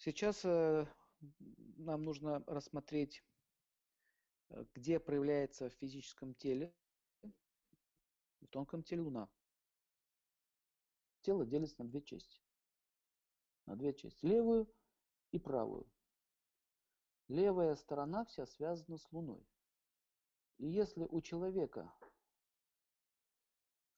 [0.00, 0.86] Сейчас э,
[1.76, 3.22] нам нужно рассмотреть,
[4.48, 6.74] э, где проявляется в физическом теле,
[8.40, 9.28] в тонком теле Луна.
[11.20, 12.40] Тело делится на две части.
[13.66, 14.24] На две части.
[14.24, 14.74] Левую
[15.32, 15.86] и правую.
[17.28, 19.46] Левая сторона вся связана с Луной.
[20.56, 21.94] И если у человека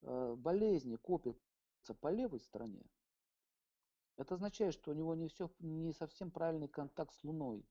[0.01, 2.91] э, болезни копятся по левой стороне,
[4.17, 7.67] это означает, что у него не, все, не совсем правильный контакт с Луной.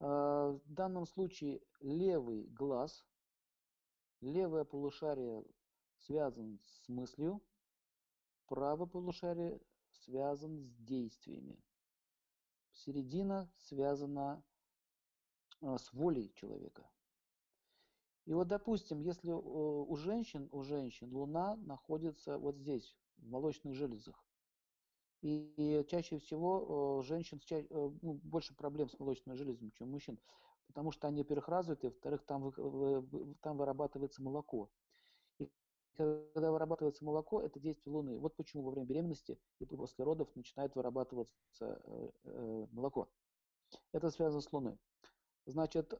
[0.00, 3.04] А, в данном случае левый глаз,
[4.20, 5.44] левое полушарие
[5.96, 7.42] связан с мыслью,
[8.46, 9.60] правое полушарие
[9.90, 11.58] связан с действиями.
[12.72, 14.42] Середина связана
[15.60, 16.88] а, с волей человека.
[18.24, 24.22] И вот, допустим, если у женщин, у женщин Луна находится вот здесь, в молочных железах,
[25.20, 30.18] и чаще всего женщин э, ну, больше проблем с молочными железами, чем мужчин,
[30.68, 32.52] потому что они, во-первых, развиты, во-вторых, там,
[33.40, 34.70] там вырабатывается молоко.
[35.38, 35.50] И
[35.96, 38.18] когда вырабатывается молоко, это действие Луны.
[38.18, 43.08] Вот почему во время беременности и после родов начинает вырабатываться э, э, молоко.
[43.92, 44.78] Это связано с Луной.
[45.46, 45.94] Значит,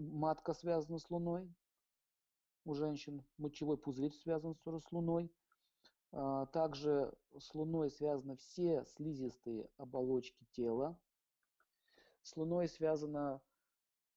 [0.00, 1.54] матка связана с Луной
[2.64, 5.30] у женщин, мочевой пузырь связан с Луной,
[6.12, 10.98] также с Луной связаны все слизистые оболочки тела.
[12.22, 13.40] С Луной связана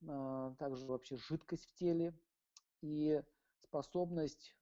[0.08, 2.14] а, также вообще жидкость в теле
[2.82, 3.22] и
[3.64, 4.56] способность,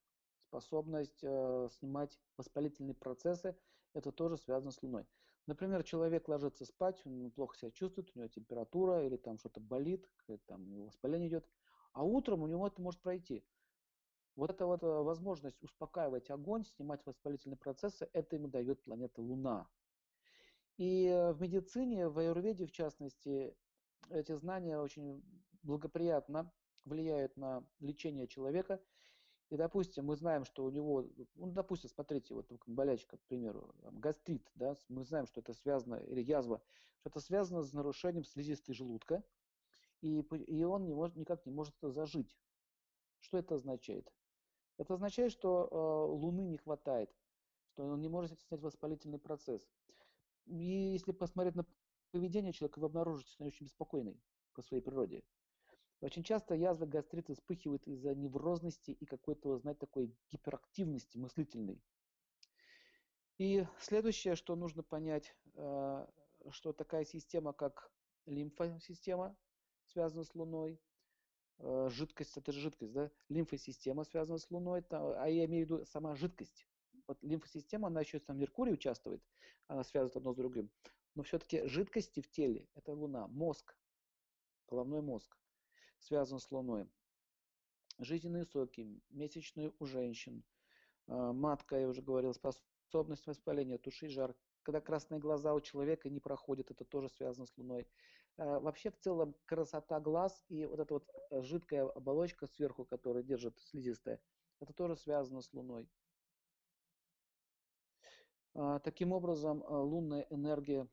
[0.47, 3.55] способность э, снимать воспалительные процессы.
[3.93, 5.05] Это тоже связано с Луной.
[5.45, 10.09] Например, человек ложится спать, он плохо себя чувствует, у него температура или там что-то болит,
[10.45, 11.45] там воспаление идет,
[11.91, 13.43] а утром у него это может пройти.
[14.35, 19.67] Вот эта вот э, возможность успокаивать огонь, снимать воспалительные процессы, это ему дает планета Луна.
[20.77, 23.55] И э, в медицине, в аюрведе в частности,
[24.09, 25.23] эти знания очень
[25.61, 26.51] благоприятно
[26.85, 28.81] влияют на лечение человека.
[29.49, 31.05] И, допустим, мы знаем, что у него,
[31.35, 36.22] ну, допустим, смотрите, вот болячка, к примеру, гастрит, да, мы знаем, что это связано, или
[36.22, 36.59] язва,
[36.97, 39.23] что это связано с нарушением слизистой желудка,
[40.01, 42.35] и, и он не может, никак не может зажить.
[43.19, 44.11] Что это означает?
[44.78, 47.13] Это означает, что э, Луны не хватает,
[47.67, 49.67] что он не может снять воспалительный процесс.
[50.45, 51.66] И если посмотреть на
[52.11, 54.19] поведение человека, вы обнаружите, что он очень беспокойный
[54.53, 55.23] по своей природе.
[56.01, 61.81] Очень часто язвы гастриты вспыхивают из-за неврозности и какой-то, знаете, такой гиперактивности мыслительной.
[63.38, 66.07] И следующее, что нужно понять, э,
[66.50, 67.91] что такая система, как
[68.25, 69.35] лимфосистема,
[69.85, 70.79] связана с Луной,
[71.59, 75.86] жидкость, это же жидкость, да, лимфосистема связана с Луной, там, а я имею в виду
[75.86, 76.68] сама жидкость.
[77.08, 79.22] Вот лимфосистема, она еще там Меркурий участвует,
[79.68, 80.69] она связывает одно с другим.
[81.16, 83.78] Но все-таки жидкости в теле, это Луна, мозг,
[84.68, 85.38] головной мозг,
[86.00, 86.90] связан с Луной.
[88.00, 90.44] Жизненные соки, месячные у женщин,
[91.08, 96.19] э, матка, я уже говорил, способность воспаления, тушить жар, когда красные глаза у человека не
[96.19, 97.88] проходят, это тоже связано с Луной.
[98.38, 103.23] Э, вообще, в целом, красота глаз и вот эта вот э, жидкая оболочка сверху, которая
[103.23, 104.19] держит слизистая,
[104.59, 105.90] это тоже связано с Луной.
[108.56, 110.88] Э, таким образом, лунная энергия,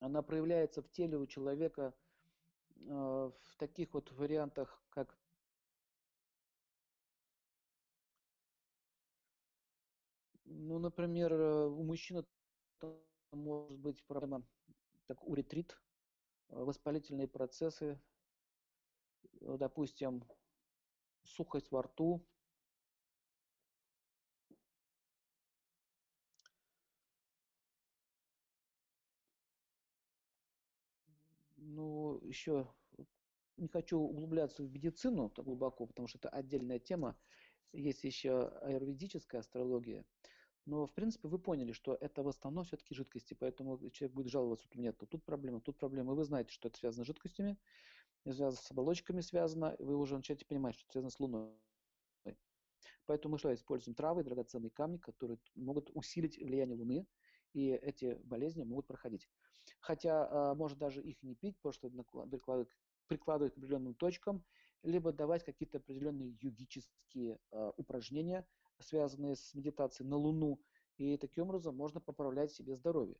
[0.00, 1.94] она проявляется в теле у человека
[2.74, 5.16] в таких вот вариантах, как
[10.54, 12.24] Ну, например, э, у мужчины
[13.32, 14.44] может быть проблема,
[15.06, 15.80] так, уретрит,
[16.50, 18.00] э, воспалительные процессы,
[19.42, 20.24] э, допустим,
[21.24, 22.24] сухость во рту,
[31.56, 32.68] ну, еще
[33.56, 37.16] не хочу углубляться в медицину так глубоко, потому что это отдельная тема.
[37.72, 40.04] Есть еще аюрведическая астрология.
[40.64, 44.68] Но, в принципе, вы поняли, что это в основном все-таки жидкости, поэтому человек будет жаловаться,
[44.72, 46.12] у меня тут проблема, тут проблема.
[46.12, 47.58] И вы знаете, что это связано с жидкостями,
[48.24, 51.52] связано с оболочками связано, вы уже начинаете понимать, что это связано с Луной.
[53.06, 57.06] Поэтому мы что, используем травы, драгоценные камни, которые могут усилить влияние Луны,
[57.52, 59.28] и эти болезни могут проходить.
[59.80, 62.68] Хотя а, может даже их не пить, просто прикладывать,
[63.08, 64.44] прикладывать к определенным точкам,
[64.82, 68.46] либо давать какие-то определенные югические э, упражнения,
[68.78, 70.60] связанные с медитацией на Луну,
[70.96, 73.16] и таким образом можно поправлять себе здоровье.